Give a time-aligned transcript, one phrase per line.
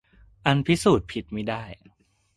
[0.45, 1.63] อันพิสูจน์ผิดมิได้